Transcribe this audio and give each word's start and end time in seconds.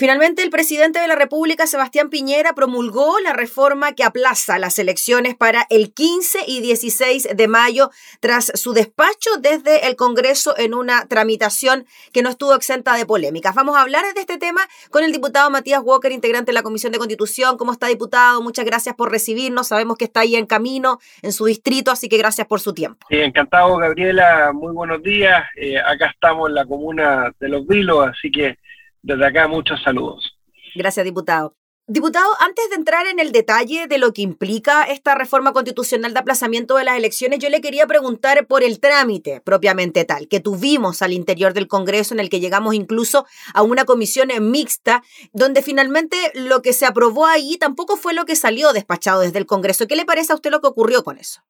Finalmente, 0.00 0.42
el 0.42 0.48
presidente 0.48 0.98
de 0.98 1.06
la 1.08 1.14
República, 1.14 1.66
Sebastián 1.66 2.08
Piñera, 2.08 2.54
promulgó 2.54 3.20
la 3.20 3.34
reforma 3.34 3.92
que 3.92 4.02
aplaza 4.02 4.58
las 4.58 4.78
elecciones 4.78 5.34
para 5.34 5.66
el 5.68 5.92
15 5.92 6.38
y 6.46 6.62
16 6.62 7.36
de 7.36 7.48
mayo 7.48 7.90
tras 8.18 8.50
su 8.54 8.72
despacho 8.72 9.28
desde 9.40 9.88
el 9.88 9.96
Congreso 9.96 10.54
en 10.56 10.72
una 10.72 11.06
tramitación 11.06 11.84
que 12.14 12.22
no 12.22 12.30
estuvo 12.30 12.54
exenta 12.54 12.94
de 12.94 13.04
polémicas. 13.04 13.54
Vamos 13.54 13.76
a 13.76 13.82
hablar 13.82 14.02
de 14.14 14.20
este 14.22 14.38
tema 14.38 14.62
con 14.90 15.04
el 15.04 15.12
diputado 15.12 15.50
Matías 15.50 15.82
Walker, 15.84 16.10
integrante 16.12 16.48
de 16.48 16.54
la 16.54 16.62
Comisión 16.62 16.92
de 16.92 16.98
Constitución. 16.98 17.58
¿Cómo 17.58 17.72
está, 17.72 17.88
diputado? 17.88 18.40
Muchas 18.40 18.64
gracias 18.64 18.94
por 18.94 19.10
recibirnos. 19.10 19.68
Sabemos 19.68 19.98
que 19.98 20.06
está 20.06 20.20
ahí 20.20 20.34
en 20.34 20.46
camino, 20.46 20.98
en 21.20 21.34
su 21.34 21.44
distrito, 21.44 21.90
así 21.90 22.08
que 22.08 22.16
gracias 22.16 22.46
por 22.46 22.60
su 22.60 22.72
tiempo. 22.72 23.06
Sí, 23.10 23.18
encantado, 23.18 23.76
Gabriela. 23.76 24.50
Muy 24.54 24.72
buenos 24.72 25.02
días. 25.02 25.42
Eh, 25.56 25.78
acá 25.78 26.06
estamos 26.06 26.48
en 26.48 26.54
la 26.54 26.64
comuna 26.64 27.34
de 27.38 27.48
Los 27.50 27.66
Vilos, 27.66 28.08
así 28.08 28.30
que 28.30 28.56
desde 29.02 29.26
acá 29.26 29.48
muchos 29.48 29.82
saludos. 29.82 30.36
Gracias, 30.74 31.04
diputado. 31.04 31.54
Diputado, 31.92 32.28
antes 32.38 32.70
de 32.70 32.76
entrar 32.76 33.08
en 33.08 33.18
el 33.18 33.32
detalle 33.32 33.88
de 33.88 33.98
lo 33.98 34.12
que 34.12 34.22
implica 34.22 34.84
esta 34.84 35.16
reforma 35.16 35.52
constitucional 35.52 36.14
de 36.14 36.20
aplazamiento 36.20 36.76
de 36.76 36.84
las 36.84 36.96
elecciones, 36.96 37.40
yo 37.40 37.48
le 37.48 37.60
quería 37.60 37.88
preguntar 37.88 38.46
por 38.46 38.62
el 38.62 38.78
trámite 38.78 39.40
propiamente 39.40 40.04
tal, 40.04 40.28
que 40.28 40.38
tuvimos 40.38 41.02
al 41.02 41.12
interior 41.12 41.52
del 41.52 41.66
Congreso, 41.66 42.14
en 42.14 42.20
el 42.20 42.30
que 42.30 42.38
llegamos 42.38 42.74
incluso 42.74 43.26
a 43.54 43.62
una 43.62 43.86
comisión 43.86 44.28
mixta, 44.40 45.02
donde 45.32 45.62
finalmente 45.62 46.16
lo 46.34 46.62
que 46.62 46.74
se 46.74 46.86
aprobó 46.86 47.26
ahí 47.26 47.56
tampoco 47.58 47.96
fue 47.96 48.14
lo 48.14 48.24
que 48.24 48.36
salió 48.36 48.72
despachado 48.72 49.22
desde 49.22 49.40
el 49.40 49.46
Congreso. 49.46 49.88
¿Qué 49.88 49.96
le 49.96 50.04
parece 50.04 50.30
a 50.30 50.36
usted 50.36 50.52
lo 50.52 50.60
que 50.60 50.68
ocurrió 50.68 51.02
con 51.02 51.18
eso? 51.18 51.40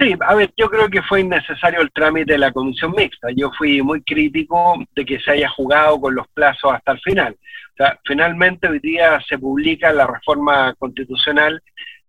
Sí, 0.00 0.14
a 0.18 0.34
ver, 0.34 0.50
yo 0.56 0.70
creo 0.70 0.88
que 0.88 1.02
fue 1.02 1.20
innecesario 1.20 1.82
el 1.82 1.92
trámite 1.92 2.32
de 2.32 2.38
la 2.38 2.52
comisión 2.52 2.92
mixta. 2.96 3.28
Yo 3.36 3.50
fui 3.52 3.82
muy 3.82 4.02
crítico 4.02 4.82
de 4.96 5.04
que 5.04 5.20
se 5.20 5.32
haya 5.32 5.50
jugado 5.50 6.00
con 6.00 6.14
los 6.14 6.26
plazos 6.28 6.72
hasta 6.72 6.92
el 6.92 7.00
final. 7.00 7.36
O 7.74 7.76
sea, 7.76 8.00
finalmente 8.06 8.66
hoy 8.66 8.78
día 8.78 9.20
se 9.28 9.36
publica 9.36 9.92
la 9.92 10.06
reforma 10.06 10.74
constitucional 10.78 11.62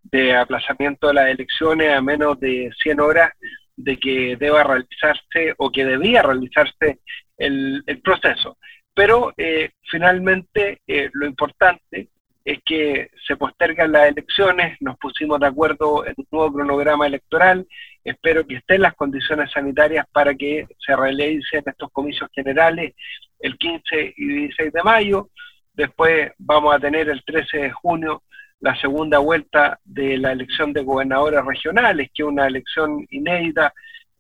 de 0.03 0.38
aplazamiento 0.38 1.07
de 1.07 1.16
las 1.16 1.27
elecciones 1.27 1.93
a 1.93 2.01
menos 2.01 2.39
de 2.39 2.71
100 2.81 3.01
horas 3.01 3.31
de 3.75 3.97
que 3.97 4.38
deba 4.38 4.63
realizarse 4.63 5.53
o 5.57 5.69
que 5.69 5.83
debía 5.83 6.21
realizarse 6.21 6.99
el, 7.38 7.83
proceso. 8.01 8.57
Pero 8.94 9.33
eh, 9.35 9.71
finalmente 9.83 10.79
eh, 10.88 11.09
lo 11.11 11.25
importante 11.25 12.07
es 12.45 12.59
que 12.63 13.09
se 13.31 13.37
postergan 13.37 13.93
las 13.93 14.09
elecciones, 14.09 14.75
nos 14.81 14.97
pusimos 14.97 15.39
de 15.39 15.47
acuerdo 15.47 16.05
en 16.05 16.13
un 16.17 16.27
nuevo 16.31 16.53
cronograma 16.53 17.07
electoral, 17.07 17.65
espero 18.03 18.45
que 18.45 18.55
estén 18.55 18.81
las 18.81 18.93
condiciones 18.95 19.49
sanitarias 19.51 20.05
para 20.11 20.35
que 20.35 20.67
se 20.85 20.93
realicen 20.97 21.63
estos 21.65 21.89
comicios 21.93 22.29
generales 22.33 22.93
el 23.39 23.57
15 23.57 24.15
y 24.17 24.25
16 24.25 24.73
de 24.73 24.83
mayo, 24.83 25.29
después 25.73 26.33
vamos 26.39 26.75
a 26.75 26.79
tener 26.79 27.07
el 27.07 27.23
13 27.23 27.57
de 27.57 27.71
junio 27.71 28.21
la 28.59 28.75
segunda 28.81 29.19
vuelta 29.19 29.79
de 29.85 30.17
la 30.17 30.33
elección 30.33 30.73
de 30.73 30.83
gobernadores 30.83 31.45
regionales, 31.45 32.09
que 32.13 32.23
es 32.23 32.27
una 32.27 32.47
elección 32.47 33.07
inédita 33.11 33.73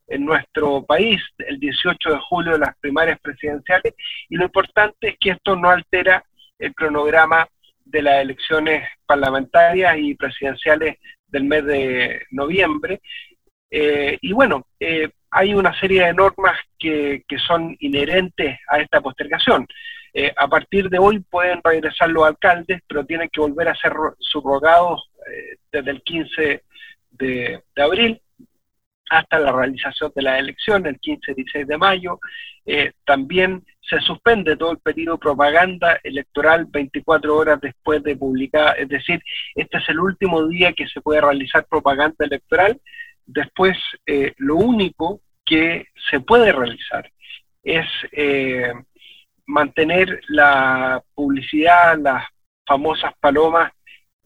en 0.07 0.23
nuestro 0.23 0.85
país, 0.85 1.21
el 1.39 1.59
18 1.59 2.11
de 2.11 2.19
julio 2.29 2.57
las 2.57 2.77
primarias 2.77 3.19
presidenciales, 3.19 3.93
y 4.29 4.37
lo 4.37 4.45
importante 4.45 5.09
es 5.09 5.17
que 5.19 5.31
esto 5.31 5.57
no 5.57 5.69
altera 5.69 6.23
el 6.57 6.73
cronograma 6.73 7.45
de 7.91 8.01
las 8.01 8.21
elecciones 8.21 8.87
parlamentarias 9.05 9.97
y 9.97 10.15
presidenciales 10.15 10.97
del 11.27 11.43
mes 11.43 11.65
de 11.65 12.21
noviembre. 12.31 13.01
Eh, 13.69 14.17
y 14.21 14.33
bueno, 14.33 14.67
eh, 14.79 15.09
hay 15.29 15.53
una 15.53 15.77
serie 15.79 16.05
de 16.05 16.13
normas 16.13 16.57
que, 16.77 17.23
son 17.47 17.75
inherentes 17.79 18.59
a 18.67 18.79
esta 18.79 19.01
postergación. 19.01 19.67
Eh, 20.13 20.33
a 20.35 20.47
partir 20.47 20.89
de 20.89 20.99
hoy 20.99 21.19
pueden 21.19 21.61
regresar 21.63 22.09
los 22.09 22.25
alcaldes, 22.25 22.81
pero 22.87 23.05
tienen 23.05 23.29
que 23.29 23.39
volver 23.39 23.69
a 23.69 23.75
ser 23.75 23.93
subrogados 24.19 25.09
desde 25.71 25.91
el 25.91 26.01
15 26.01 26.63
de, 27.11 27.63
abril 27.77 28.21
hasta 29.09 29.39
la 29.39 29.51
realización 29.51 30.11
de 30.15 30.21
la 30.21 30.39
elección 30.39 30.85
el 30.85 30.99
15-16 30.99 31.65
de 31.65 31.77
mayo. 31.77 32.19
También 33.05 33.63
se 33.81 33.99
suspende 33.99 34.55
todo 34.55 34.71
el 34.71 34.77
periodo 34.77 35.17
propaganda 35.17 35.99
electoral 36.03 36.65
24 36.65 37.35
horas 37.35 37.59
después 37.61 38.03
de 38.03 38.15
publicar, 38.15 38.79
es 38.79 38.87
decir, 38.87 39.21
este 39.55 39.77
es 39.79 39.89
el 39.89 39.99
último 39.99 40.47
día 40.47 40.73
que 40.73 40.87
se 40.87 41.01
puede 41.01 41.21
realizar 41.21 41.65
propaganda 41.65 42.25
electoral. 42.25 42.79
Después, 43.25 43.77
eh, 44.05 44.33
lo 44.37 44.55
único 44.55 45.21
que 45.45 45.87
se 46.09 46.19
puede 46.19 46.51
realizar 46.51 47.11
es 47.63 47.85
eh, 48.11 48.71
mantener 49.45 50.21
la 50.27 51.03
publicidad, 51.13 51.97
las 51.99 52.25
famosas 52.65 53.13
palomas 53.19 53.71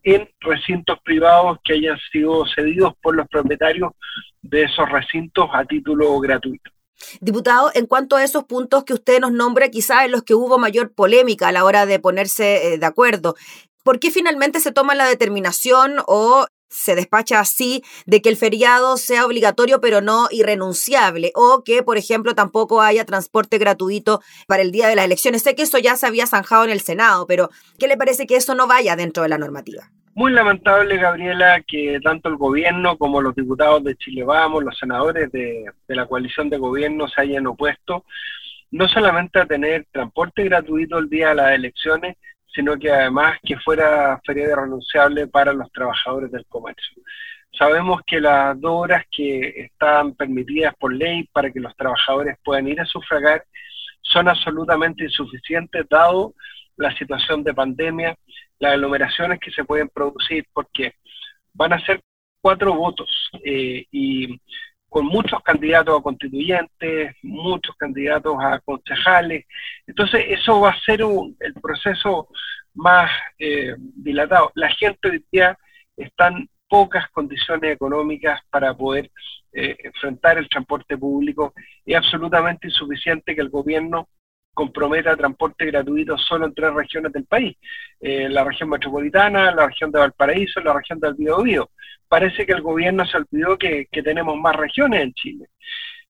en 0.04 0.30
recintos 0.40 1.00
privados 1.04 1.58
que 1.64 1.74
hayan 1.74 1.98
sido 2.12 2.46
cedidos 2.46 2.94
por 3.02 3.16
los 3.16 3.28
propietarios 3.28 3.94
de 4.42 4.64
esos 4.64 4.88
recintos 4.90 5.50
a 5.52 5.66
título 5.66 6.20
gratuito. 6.20 6.75
Diputado, 7.22 7.72
en 7.74 7.86
cuanto 7.86 8.16
a 8.16 8.24
esos 8.24 8.44
puntos 8.46 8.84
que 8.84 8.94
usted 8.94 9.20
nos 9.20 9.32
nombra, 9.32 9.70
quizás 9.70 10.06
en 10.06 10.12
los 10.12 10.24
que 10.24 10.36
hubo 10.36 10.58
mayor 10.58 10.92
polémica 10.92 11.48
a 11.48 11.52
la 11.52 11.64
hora 11.64 11.86
de 11.86 12.00
ponerse 12.00 12.74
eh, 12.74 12.78
de 12.78 12.86
acuerdo, 12.86 13.36
¿por 13.84 14.00
qué 14.00 14.12
finalmente 14.12 14.60
se 14.60 14.72
toma 14.72 14.96
la 14.96 15.08
determinación 15.08 15.98
o 16.08 16.46
se 16.70 16.96
despacha 16.96 17.40
así 17.40 17.84
de 18.06 18.22
que 18.22 18.30
el 18.30 18.38
feriado 18.38 18.98
sea 18.98 19.26
obligatorio 19.26 19.80
pero 19.80 20.02
no 20.02 20.28
irrenunciable 20.32 21.32
o 21.36 21.64
que, 21.64 21.84
por 21.84 21.98
ejemplo, 21.98 22.36
tampoco 22.36 22.82
haya 22.82 23.06
transporte 23.06 23.58
gratuito 23.58 24.22
para 24.48 24.62
el 24.62 24.72
día 24.72 24.88
de 24.88 24.96
las 24.96 25.06
elecciones. 25.06 25.44
Sé 25.44 25.56
que 25.56 25.64
eso 25.64 25.78
ya 25.78 25.96
se 25.96 26.06
había 26.06 26.28
zanjado 26.28 26.66
en 26.66 26.72
el 26.72 26.82
Senado, 26.82 27.28
pero 27.28 27.50
¿qué 27.80 27.88
le 27.88 27.98
parece 27.98 28.28
que 28.28 28.36
eso 28.36 28.56
no 28.56 28.68
vaya 28.68 28.96
dentro 28.96 29.24
de 29.24 29.30
la 29.30 29.38
normativa? 29.38 29.92
Muy 30.18 30.32
lamentable, 30.32 30.96
Gabriela, 30.96 31.62
que 31.68 32.00
tanto 32.02 32.30
el 32.30 32.38
gobierno 32.38 32.98
como 32.98 33.22
los 33.22 33.36
diputados 33.36 33.84
de 33.84 33.98
Chile 33.98 34.24
Vamos, 34.24 34.64
los 34.64 34.78
senadores 34.78 35.30
de, 35.34 35.66
la 35.90 36.06
coalición 36.06 36.50
de 36.50 36.58
gobierno 36.58 37.10
se 37.10 37.20
hayan 37.20 37.48
opuesto 37.48 38.06
no 38.72 38.88
solamente 38.88 39.40
a 39.40 39.46
tener 39.46 39.86
transporte 39.92 40.46
gratuito 40.46 41.00
el 41.00 41.10
día 41.10 41.30
de 41.30 41.36
las 41.36 41.52
elecciones, 41.52 42.16
sino 42.48 42.80
que 42.80 42.94
además 42.94 43.40
que 43.44 43.58
fuera 43.58 44.18
feria 44.26 44.56
renunciable 44.56 45.28
para 45.28 45.52
los 45.52 45.70
trabajadores 45.74 46.32
del 46.32 46.46
comercio. 46.46 47.04
Sabemos 47.52 48.00
que 48.08 48.22
las 48.22 48.58
dos 48.62 48.72
horas 48.72 49.04
que 49.12 49.66
están 49.66 50.14
permitidas 50.14 50.74
por 50.76 50.94
ley 50.94 51.28
para 51.34 51.52
que 51.52 51.60
los 51.60 51.76
trabajadores 51.76 52.38
puedan 52.42 52.70
ir 52.70 52.80
a 52.80 52.86
sufragar 52.86 53.44
son 54.02 54.30
absolutamente 54.30 55.04
insuficientes 55.04 55.86
dado 55.90 56.34
la 56.78 56.96
situación 56.98 57.44
de 57.44 57.54
pandemia, 57.54 58.16
las 58.60 58.74
aglomeraciones 58.74 59.40
que 59.40 59.52
se 59.52 59.64
pueden 59.64 59.90
producir, 59.90 60.46
porque 60.54 60.94
van 61.54 61.74
a 61.74 61.86
ser 61.86 62.02
cuatro 62.42 62.74
votos 62.74 63.10
eh, 63.44 63.86
y 63.92 64.40
con 64.88 65.08
muchos 65.08 65.42
candidatos 65.42 66.00
a 66.00 66.04
constituyentes, 66.04 67.16
muchos 67.22 67.76
candidatos 67.76 68.36
a 68.40 68.60
concejales. 68.60 69.46
Entonces, 69.86 70.26
eso 70.30 70.62
va 70.62 70.70
a 70.70 70.80
ser 70.82 71.02
el 71.02 71.54
proceso 71.62 72.30
más 72.76 73.12
eh, 73.40 73.76
dilatado. 73.78 74.52
La 74.56 74.70
gente 74.70 75.10
hoy 75.10 75.26
día 75.32 75.58
está 75.98 76.28
en 76.28 76.50
pocas 76.70 77.10
condiciones 77.10 77.74
económicas 77.74 78.40
para 78.50 78.74
poder 78.74 79.12
eh, 79.52 79.76
enfrentar 79.84 80.38
el 80.38 80.50
transporte 80.50 80.98
público. 80.98 81.54
Es 81.86 81.96
absolutamente 81.98 82.68
insuficiente 82.68 83.36
que 83.36 83.42
el 83.42 83.50
gobierno 83.50 84.08
comprometa 84.56 85.16
transporte 85.16 85.66
gratuito 85.66 86.18
solo 86.18 86.48
en 86.48 86.56
tres 86.56 86.74
regiones 86.74 87.12
del 87.12 87.26
país, 87.26 87.56
eh, 88.00 88.28
la 88.30 88.44
región 88.44 88.70
metropolitana, 88.70 89.52
la 89.52 89.68
región 89.68 89.92
de 89.92 90.00
Valparaíso, 90.00 90.62
la 90.62 90.74
región 90.74 91.00
del 91.00 91.14
Biobío. 91.14 91.70
Parece 92.08 92.46
que 92.46 92.54
el 92.54 92.62
gobierno 92.62 93.06
se 93.06 93.18
olvidó 93.18 93.58
que, 93.58 93.88
tenemos 93.92 94.38
más 94.38 94.56
regiones 94.56 95.04
en 95.04 95.14
Chile. 95.14 95.46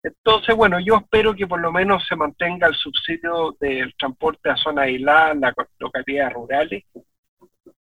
Entonces, 0.03 0.56
bueno, 0.56 0.79
yo 0.79 0.97
espero 0.97 1.33
que 1.33 1.47
por 1.47 1.59
lo 1.59 1.72
menos 1.72 2.06
se 2.07 2.16
mantenga 2.16 2.67
el 2.67 2.75
subsidio 2.75 3.57
del 3.59 3.94
transporte 3.95 4.50
a 4.50 4.56
zonas 4.56 4.85
aisladas, 4.85 5.38
las 5.38 5.53
localidades 5.79 6.33
rurales, 6.33 6.83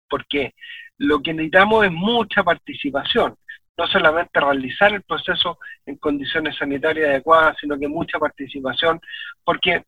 porque 0.09 0.55
lo 0.99 1.23
que 1.23 1.33
necesitamos 1.33 1.87
es 1.87 1.93
mucha 1.93 2.45
participación, 2.45 3.35
no 3.79 3.87
solamente 3.87 4.39
realizar 4.39 4.93
el 4.93 5.03
proceso 5.03 5.59
en 5.87 5.97
condiciones 5.97 6.57
sanitarias 6.59 7.09
adecuadas, 7.09 7.57
sino 7.59 7.79
que 7.79 7.89
mucha 7.89 8.19
participación, 8.19 9.01
porque 9.43 9.85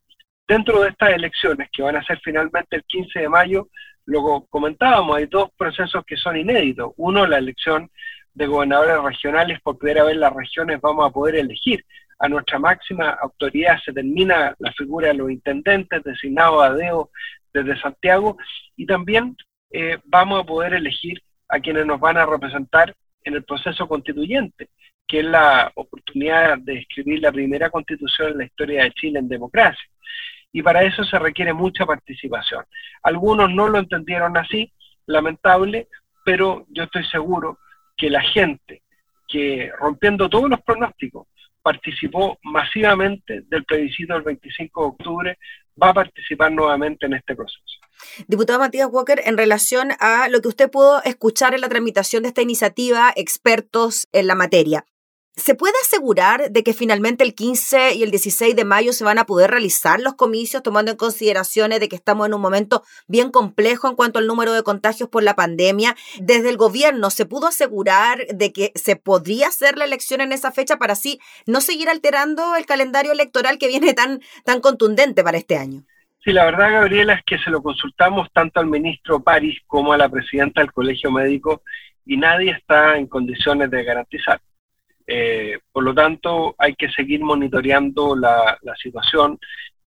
Dentro 0.47 0.81
de 0.81 0.89
estas 0.89 1.11
elecciones, 1.11 1.69
que 1.71 1.83
van 1.83 1.95
a 1.95 2.03
ser 2.03 2.19
finalmente 2.23 2.75
el 2.75 2.83
15 2.83 3.19
de 3.19 3.29
mayo, 3.29 3.69
lo 4.05 4.45
comentábamos, 4.49 5.17
hay 5.17 5.25
dos 5.27 5.49
procesos 5.57 6.03
que 6.05 6.17
son 6.17 6.35
inéditos. 6.35 6.91
Uno, 6.97 7.25
la 7.25 7.37
elección 7.37 7.89
de 8.33 8.47
gobernadores 8.47 9.01
regionales, 9.01 9.61
por 9.61 9.77
primera 9.77 10.03
vez 10.03 10.17
las 10.17 10.33
regiones 10.33 10.81
vamos 10.81 11.07
a 11.07 11.13
poder 11.13 11.35
elegir. 11.35 11.85
A 12.19 12.27
nuestra 12.27 12.59
máxima 12.59 13.09
autoridad 13.09 13.77
se 13.83 13.93
termina 13.93 14.55
la 14.59 14.71
figura 14.73 15.09
de 15.09 15.13
los 15.13 15.31
intendentes 15.31 16.03
designados 16.03 16.63
a 16.63 16.73
DEO 16.73 17.09
desde 17.53 17.79
Santiago 17.79 18.37
y 18.75 18.85
también 18.85 19.35
eh, 19.71 19.97
vamos 20.05 20.41
a 20.41 20.45
poder 20.45 20.73
elegir 20.73 21.21
a 21.47 21.59
quienes 21.59 21.85
nos 21.85 21.99
van 21.99 22.17
a 22.17 22.25
representar 22.25 22.93
en 23.23 23.35
el 23.35 23.43
proceso 23.43 23.87
constituyente, 23.87 24.69
que 25.07 25.19
es 25.19 25.25
la 25.25 25.71
oportunidad 25.75 26.57
de 26.57 26.79
escribir 26.79 27.21
la 27.21 27.31
primera 27.31 27.69
constitución 27.69 28.31
en 28.31 28.37
la 28.39 28.45
historia 28.45 28.83
de 28.83 28.91
Chile 28.91 29.19
en 29.19 29.27
democracia. 29.27 29.89
Y 30.53 30.61
para 30.61 30.83
eso 30.83 31.03
se 31.03 31.19
requiere 31.19 31.51
mucha 31.51 31.85
participación. 31.85 32.63
Algunos 33.01 33.51
no 33.51 33.67
lo 33.67 33.79
entendieron 33.79 34.37
así, 34.37 34.71
lamentable, 35.07 35.89
pero 36.23 36.65
yo 36.69 36.83
estoy 36.83 37.03
seguro 37.05 37.59
que 37.97 38.09
la 38.09 38.21
gente 38.21 38.83
que 39.27 39.71
rompiendo 39.79 40.29
todos 40.29 40.49
los 40.49 40.61
pronósticos 40.61 41.27
participó 41.63 42.37
masivamente 42.43 43.41
del 43.47 43.63
plebiscito 43.63 44.13
del 44.13 44.23
25 44.23 44.81
de 44.81 44.87
octubre, 44.87 45.37
va 45.81 45.89
a 45.89 45.93
participar 45.93 46.51
nuevamente 46.51 47.05
en 47.05 47.13
este 47.13 47.35
proceso. 47.35 47.63
Diputado 48.27 48.59
Matías 48.59 48.89
Walker, 48.91 49.21
en 49.25 49.37
relación 49.37 49.91
a 49.99 50.27
lo 50.27 50.41
que 50.41 50.49
usted 50.49 50.69
pudo 50.69 51.01
escuchar 51.03 51.55
en 51.55 51.61
la 51.61 51.69
tramitación 51.69 52.23
de 52.23 52.29
esta 52.29 52.41
iniciativa, 52.41 53.11
expertos 53.15 54.07
en 54.11 54.27
la 54.27 54.35
materia, 54.35 54.85
¿Se 55.35 55.55
puede 55.55 55.73
asegurar 55.81 56.51
de 56.51 56.63
que 56.63 56.73
finalmente 56.73 57.23
el 57.23 57.33
15 57.33 57.95
y 57.95 58.03
el 58.03 58.11
16 58.11 58.55
de 58.55 58.65
mayo 58.65 58.93
se 58.93 59.03
van 59.03 59.17
a 59.17 59.25
poder 59.25 59.49
realizar 59.49 59.99
los 59.99 60.13
comicios 60.13 60.61
tomando 60.61 60.91
en 60.91 60.97
consideraciones 60.97 61.79
de 61.79 61.89
que 61.89 61.95
estamos 61.95 62.27
en 62.27 62.35
un 62.35 62.41
momento 62.41 62.83
bien 63.07 63.31
complejo 63.31 63.89
en 63.89 63.95
cuanto 63.95 64.19
al 64.19 64.27
número 64.27 64.53
de 64.53 64.61
contagios 64.61 65.09
por 65.09 65.23
la 65.23 65.35
pandemia? 65.35 65.95
Desde 66.19 66.49
el 66.49 66.57
gobierno, 66.57 67.09
¿se 67.09 67.25
pudo 67.25 67.47
asegurar 67.47 68.27
de 68.31 68.53
que 68.53 68.73
se 68.75 68.95
podría 68.95 69.47
hacer 69.47 69.75
la 69.75 69.85
elección 69.85 70.21
en 70.21 70.33
esa 70.33 70.51
fecha 70.51 70.77
para 70.77 70.93
así 70.93 71.19
no 71.47 71.61
seguir 71.61 71.89
alterando 71.89 72.55
el 72.55 72.67
calendario 72.67 73.11
electoral 73.11 73.57
que 73.57 73.67
viene 73.67 73.93
tan, 73.95 74.21
tan 74.45 74.61
contundente 74.61 75.23
para 75.23 75.39
este 75.39 75.57
año? 75.57 75.83
Sí, 76.23 76.31
la 76.31 76.45
verdad, 76.45 76.73
Gabriela, 76.73 77.15
es 77.15 77.23
que 77.25 77.39
se 77.39 77.49
lo 77.49 77.63
consultamos 77.63 78.27
tanto 78.33 78.59
al 78.59 78.67
ministro 78.67 79.19
París 79.19 79.59
como 79.65 79.93
a 79.93 79.97
la 79.97 80.09
presidenta 80.09 80.61
del 80.61 80.71
Colegio 80.71 81.09
Médico 81.09 81.63
y 82.05 82.17
nadie 82.17 82.51
está 82.51 82.97
en 82.97 83.07
condiciones 83.07 83.71
de 83.71 83.83
garantizar. 83.83 84.39
Eh, 85.07 85.59
por 85.71 85.83
lo 85.83 85.93
tanto, 85.93 86.55
hay 86.57 86.75
que 86.75 86.89
seguir 86.89 87.21
monitoreando 87.21 88.15
la, 88.15 88.57
situación. 88.81 89.39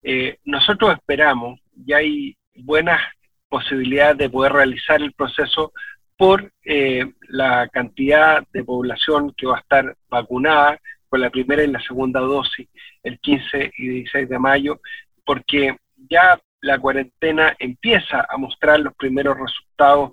Eh, 0.02 0.38
nosotros 0.44 0.94
esperamos, 0.94 1.60
y 1.86 1.92
hay 1.92 2.36
buenas 2.56 3.00
posibilidades 3.48 4.18
de 4.18 4.30
poder 4.30 4.52
realizar 4.52 5.00
el 5.00 5.12
proceso 5.12 5.72
por 6.16 6.52
eh, 6.64 7.04
la 7.28 7.68
cantidad 7.68 8.44
de 8.52 8.64
población 8.64 9.32
que 9.36 9.46
va 9.46 9.56
a 9.56 9.60
estar 9.60 9.96
vacunada 10.08 10.78
con 11.08 11.20
la 11.20 11.30
primera 11.30 11.62
y 11.62 11.68
la 11.68 11.80
segunda 11.80 12.20
dosis 12.20 12.68
el 13.02 13.18
15 13.18 13.72
y 13.76 13.88
16 13.88 14.28
de 14.28 14.38
mayo, 14.38 14.80
porque 15.24 15.76
ya 16.08 16.40
la 16.60 16.78
cuarentena 16.78 17.54
empieza 17.58 18.26
a 18.28 18.36
mostrar 18.38 18.80
los 18.80 18.94
primeros 18.94 19.36
resultados. 19.38 20.12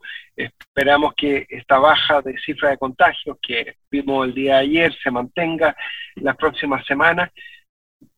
Esperamos 0.59 1.13
que 1.15 1.45
esta 1.49 1.79
baja 1.79 2.21
de 2.21 2.37
cifra 2.39 2.69
de 2.69 2.77
contagios 2.77 3.37
que 3.41 3.75
vimos 3.89 4.27
el 4.27 4.33
día 4.33 4.55
de 4.55 4.61
ayer 4.61 4.95
se 5.03 5.11
mantenga 5.11 5.75
las 6.15 6.35
próximas 6.37 6.85
semanas. 6.85 7.31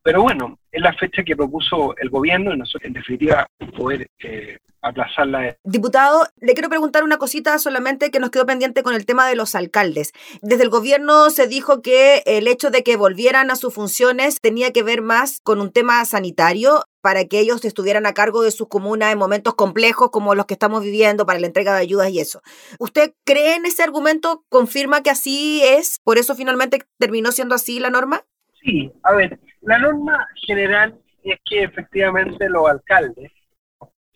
Pero 0.01 0.21
bueno, 0.21 0.59
es 0.71 0.81
la 0.81 0.93
fecha 0.93 1.23
que 1.23 1.35
propuso 1.35 1.95
el 1.97 2.09
gobierno 2.09 2.53
y 2.53 2.57
nosotros, 2.57 2.87
en 2.87 2.93
definitiva, 2.93 3.47
poder 3.75 4.07
eh, 4.19 4.57
aplazarla. 4.81 5.55
Diputado, 5.63 6.27
le 6.39 6.53
quiero 6.53 6.69
preguntar 6.69 7.03
una 7.03 7.17
cosita 7.17 7.57
solamente 7.57 8.11
que 8.11 8.19
nos 8.19 8.29
quedó 8.29 8.45
pendiente 8.45 8.83
con 8.83 8.95
el 8.95 9.05
tema 9.05 9.27
de 9.27 9.35
los 9.35 9.55
alcaldes. 9.55 10.11
Desde 10.41 10.63
el 10.63 10.69
gobierno 10.69 11.29
se 11.29 11.47
dijo 11.47 11.81
que 11.81 12.21
el 12.25 12.47
hecho 12.47 12.69
de 12.69 12.83
que 12.83 12.97
volvieran 12.97 13.49
a 13.49 13.55
sus 13.55 13.73
funciones 13.73 14.39
tenía 14.41 14.71
que 14.71 14.83
ver 14.83 15.01
más 15.01 15.39
con 15.41 15.61
un 15.61 15.71
tema 15.71 16.03
sanitario 16.05 16.83
para 17.03 17.25
que 17.25 17.39
ellos 17.39 17.65
estuvieran 17.65 18.05
a 18.05 18.13
cargo 18.13 18.43
de 18.43 18.51
sus 18.51 18.69
comunas 18.69 19.11
en 19.11 19.17
momentos 19.17 19.55
complejos 19.55 20.09
como 20.09 20.35
los 20.35 20.45
que 20.45 20.53
estamos 20.53 20.81
viviendo 20.85 21.25
para 21.25 21.37
la 21.37 21.47
entrega 21.47 21.75
de 21.75 21.81
ayudas 21.81 22.09
y 22.11 22.21
eso. 22.21 22.41
¿Usted 22.79 23.13
cree 23.25 23.55
en 23.55 23.65
ese 23.65 23.83
argumento? 23.83 24.45
¿Confirma 24.47 25.03
que 25.03 25.09
así 25.09 25.61
es? 25.65 25.99
¿Por 25.99 26.17
eso 26.17 26.33
finalmente 26.33 26.79
terminó 26.97 27.33
siendo 27.33 27.55
así 27.55 27.81
la 27.81 27.89
norma? 27.89 28.23
Sí, 28.61 28.89
a 29.03 29.11
ver, 29.15 29.37
la 29.59 29.79
norma 29.79 30.25
general 30.47 30.97
es 31.25 31.37
que 31.43 31.63
efectivamente 31.63 32.47
los 32.47 32.69
alcaldes 32.69 33.33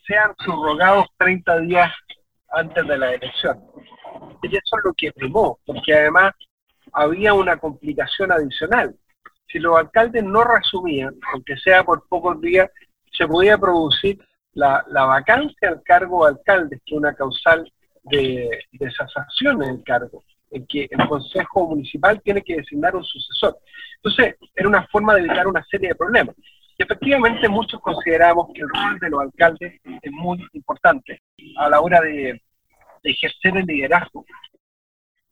sean 0.08 0.34
subrogados 0.46 1.08
30 1.18 1.60
días 1.60 1.92
antes 2.52 2.88
de 2.88 2.98
la 2.98 3.14
elección. 3.16 3.62
Y 4.44 4.48
eso 4.48 4.78
es 4.78 4.84
lo 4.86 4.94
que 4.94 5.12
primó, 5.12 5.60
porque 5.66 5.94
además 5.94 6.34
había 6.94 7.34
una 7.34 7.58
complicación 7.58 8.32
adicional. 8.32 8.96
Si 9.48 9.60
los 9.60 9.78
alcaldes 9.78 10.24
no 10.24 10.44
resumían, 10.44 11.16
aunque 11.34 11.58
sea 11.58 11.84
por 11.84 12.08
pocos 12.08 12.40
días, 12.42 12.70
se 13.12 13.28
podía 13.28 13.58
producir 13.58 14.20
la, 14.54 14.84
vacancia 14.90 15.70
al 15.70 15.82
cargo 15.84 16.26
de 16.26 16.32
alcaldes, 16.32 16.82
que 16.86 16.96
es 16.96 16.98
una 16.98 17.14
causal 17.14 17.72
de, 18.04 18.66
de 18.72 18.92
cesación 18.92 19.64
en 19.64 19.82
cargo, 19.84 20.24
en 20.52 20.66
que 20.68 20.88
el 20.90 21.08
Consejo 21.08 21.68
Municipal 21.68 22.22
tiene 22.22 22.42
que 22.42 22.58
designar 22.58 22.96
un 22.96 23.04
sucesor. 23.04 23.58
Entonces, 23.98 24.36
era 24.56 24.68
una 24.68 24.88
forma 24.88 25.14
de 25.14 25.22
evitar 25.22 25.48
una 25.48 25.64
serie 25.66 25.90
de 25.90 25.96
problemas. 25.96 26.36
Y 26.78 26.84
efectivamente 26.84 27.50
muchos 27.50 27.82
consideramos 27.82 28.50
que 28.54 28.62
el 28.62 28.70
rol 28.70 29.00
de 29.00 29.10
los 29.10 29.22
alcaldes 29.22 29.82
es 29.84 30.12
muy 30.12 30.48
importante 30.54 31.22
a 31.58 31.70
la 31.70 31.82
hora 31.82 32.02
de, 32.02 32.42
ejercer 33.04 33.56
el 33.56 33.66
liderazgo 33.66 34.26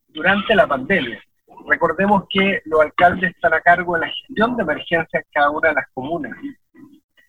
durante 0.08 0.54
la 0.54 0.66
pandemia. 0.66 1.22
Recordemos 1.66 2.24
que 2.28 2.60
los 2.64 2.80
alcaldes 2.80 3.34
están 3.34 3.54
a 3.54 3.60
cargo 3.60 3.94
de 3.94 4.06
la 4.06 4.12
gestión 4.12 4.56
de 4.56 4.62
emergencias 4.62 5.24
en 5.24 5.30
cada 5.32 5.50
una 5.50 5.68
de 5.70 5.74
las 5.74 5.86
comunas. 5.94 6.32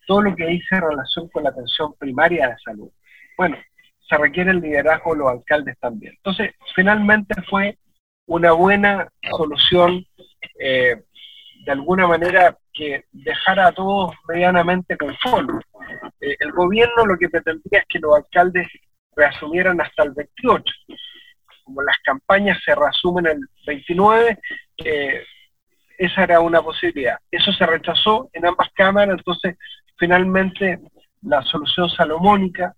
Todo 0.05 0.21
lo 0.21 0.35
que 0.35 0.45
dice 0.45 0.75
en 0.75 0.81
relación 0.81 1.27
con 1.29 1.43
la 1.43 1.49
atención 1.49 1.93
primaria 1.97 2.49
de 2.49 2.55
salud. 2.63 2.89
Bueno, 3.37 3.57
se 4.07 4.17
requiere 4.17 4.51
el 4.51 4.61
liderazgo 4.61 5.13
de 5.13 5.19
los 5.19 5.31
alcaldes 5.31 5.77
también. 5.79 6.13
Entonces, 6.17 6.51
finalmente 6.75 7.35
fue 7.49 7.77
una 8.27 8.51
buena 8.53 9.07
solución 9.37 10.05
eh, 10.59 11.03
de 11.65 11.71
alguna 11.71 12.07
manera 12.07 12.57
que 12.73 13.05
dejara 13.11 13.67
a 13.67 13.71
todos 13.71 14.13
medianamente 14.27 14.97
conformes. 14.97 15.65
Eh, 16.21 16.35
el 16.39 16.51
gobierno 16.51 17.05
lo 17.05 17.17
que 17.17 17.29
pretendía 17.29 17.79
es 17.79 17.85
que 17.89 17.99
los 17.99 18.15
alcaldes 18.15 18.67
reasumieran 19.15 19.81
hasta 19.81 20.03
el 20.03 20.11
28. 20.11 20.63
Como 21.67 21.81
las 21.81 21.97
campañas 22.01 22.57
se 22.63 22.73
reasumen 22.73 23.25
el 23.25 23.41
29, 23.65 24.39
eh, 24.77 25.21
esa 25.97 26.23
era 26.23 26.39
una 26.39 26.61
posibilidad. 26.61 27.17
Eso 27.29 27.51
se 27.51 27.65
rechazó 27.65 28.29
en 28.31 28.45
ambas 28.45 28.69
cámaras, 28.73 29.17
entonces 29.17 29.57
finalmente 29.97 30.79
la 31.23 31.41
solución 31.41 31.89
salomónica 31.89 32.73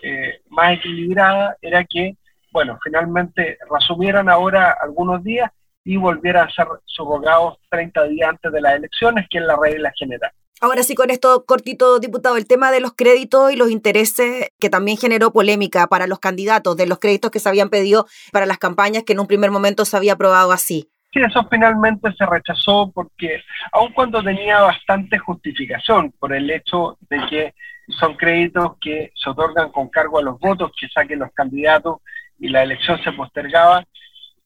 eh, 0.00 0.40
más 0.50 0.74
equilibrada 0.74 1.56
era 1.60 1.82
que, 1.82 2.16
bueno, 2.52 2.78
finalmente 2.84 3.58
reasumieran 3.68 4.28
ahora 4.28 4.76
algunos 4.80 5.24
días 5.24 5.50
y 5.82 5.96
volviera 5.96 6.44
a 6.44 6.50
ser 6.52 6.68
subrogados 6.84 7.58
30 7.70 8.04
días 8.04 8.28
antes 8.28 8.52
de 8.52 8.60
las 8.60 8.76
elecciones, 8.76 9.26
que 9.28 9.38
es 9.38 9.44
la 9.44 9.56
regla 9.60 9.90
general. 9.98 10.30
Ahora 10.60 10.82
sí, 10.82 10.96
con 10.96 11.10
esto 11.10 11.44
cortito, 11.46 12.00
diputado, 12.00 12.36
el 12.36 12.48
tema 12.48 12.72
de 12.72 12.80
los 12.80 12.92
créditos 12.92 13.52
y 13.52 13.56
los 13.56 13.70
intereses 13.70 14.50
que 14.58 14.68
también 14.68 14.98
generó 14.98 15.32
polémica 15.32 15.86
para 15.86 16.08
los 16.08 16.18
candidatos, 16.18 16.76
de 16.76 16.88
los 16.88 16.98
créditos 16.98 17.30
que 17.30 17.38
se 17.38 17.48
habían 17.48 17.68
pedido 17.70 18.06
para 18.32 18.44
las 18.44 18.58
campañas 18.58 19.04
que 19.04 19.12
en 19.12 19.20
un 19.20 19.28
primer 19.28 19.52
momento 19.52 19.84
se 19.84 19.96
había 19.96 20.14
aprobado 20.14 20.50
así. 20.50 20.90
Sí, 21.12 21.20
eso 21.20 21.46
finalmente 21.48 22.12
se 22.12 22.26
rechazó 22.26 22.90
porque, 22.92 23.40
aun 23.72 23.92
cuando 23.92 24.22
tenía 24.22 24.60
bastante 24.60 25.18
justificación 25.18 26.12
por 26.18 26.34
el 26.34 26.50
hecho 26.50 26.98
de 27.08 27.18
que 27.30 27.54
son 28.00 28.16
créditos 28.16 28.72
que 28.80 29.12
se 29.14 29.30
otorgan 29.30 29.70
con 29.70 29.88
cargo 29.88 30.18
a 30.18 30.22
los 30.22 30.40
votos 30.40 30.72
que 30.78 30.88
saquen 30.88 31.20
los 31.20 31.32
candidatos 31.32 31.98
y 32.38 32.48
la 32.48 32.64
elección 32.64 33.00
se 33.02 33.12
postergaba, 33.12 33.84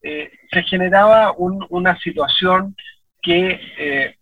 eh, 0.02 0.30
se 0.50 0.62
generaba 0.64 1.34
una 1.38 1.98
situación 2.00 2.76
que 3.22 3.60
eh, 3.78 4.16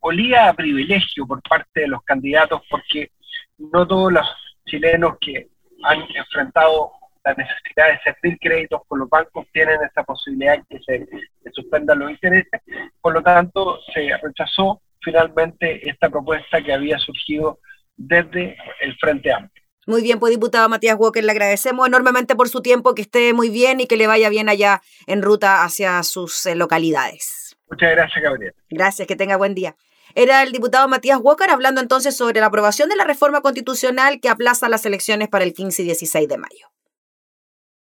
olía 0.00 0.48
a 0.48 0.54
privilegio 0.54 1.26
por 1.26 1.42
parte 1.42 1.80
de 1.80 1.88
los 1.88 2.02
candidatos 2.02 2.62
porque 2.70 3.10
no 3.58 3.86
todos 3.86 4.12
los 4.12 4.26
chilenos 4.66 5.16
que 5.20 5.48
han 5.84 6.02
enfrentado 6.14 6.92
la 7.24 7.34
necesidad 7.34 7.88
de 7.88 8.00
servir 8.04 8.38
créditos 8.40 8.80
con 8.86 9.00
los 9.00 9.08
bancos 9.08 9.46
tienen 9.52 9.78
esa 9.82 10.02
posibilidad 10.02 10.58
que 10.68 10.78
se, 10.80 11.06
se 11.42 11.50
suspendan 11.52 11.98
los 11.98 12.10
intereses. 12.10 12.60
Por 13.00 13.12
lo 13.12 13.22
tanto, 13.22 13.80
se 13.92 14.08
rechazó 14.22 14.80
finalmente 15.02 15.88
esta 15.88 16.08
propuesta 16.08 16.62
que 16.62 16.72
había 16.72 16.98
surgido 16.98 17.58
desde 17.96 18.56
el 18.80 18.96
Frente 18.98 19.32
Amplio. 19.32 19.64
Muy 19.86 20.02
bien, 20.02 20.18
pues 20.18 20.32
diputado 20.32 20.68
Matías 20.68 20.96
Walker, 20.98 21.24
le 21.24 21.32
agradecemos 21.32 21.86
enormemente 21.86 22.36
por 22.36 22.48
su 22.50 22.60
tiempo, 22.60 22.94
que 22.94 23.02
esté 23.02 23.32
muy 23.32 23.48
bien 23.48 23.80
y 23.80 23.86
que 23.86 23.96
le 23.96 24.06
vaya 24.06 24.28
bien 24.28 24.50
allá 24.50 24.82
en 25.06 25.22
ruta 25.22 25.64
hacia 25.64 26.02
sus 26.02 26.44
eh, 26.44 26.54
localidades. 26.54 27.56
Muchas 27.70 27.90
gracias, 27.92 28.22
Gabriel. 28.22 28.54
Gracias, 28.68 29.08
que 29.08 29.16
tenga 29.16 29.36
buen 29.36 29.54
día. 29.54 29.76
Era 30.14 30.42
el 30.42 30.52
diputado 30.52 30.88
Matías 30.88 31.20
Walker 31.22 31.50
hablando 31.50 31.80
entonces 31.80 32.16
sobre 32.16 32.40
la 32.40 32.46
aprobación 32.46 32.88
de 32.88 32.96
la 32.96 33.04
reforma 33.04 33.40
constitucional 33.40 34.20
que 34.20 34.28
aplaza 34.28 34.68
las 34.68 34.84
elecciones 34.86 35.28
para 35.28 35.44
el 35.44 35.52
15 35.52 35.82
y 35.82 35.84
16 35.86 36.28
de 36.28 36.38
mayo. 36.38 36.77